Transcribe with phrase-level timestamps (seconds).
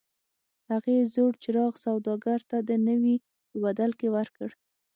[0.71, 3.15] هغې زوړ څراغ سوداګر ته د نوي
[3.49, 4.49] په بدل کې ورکړ.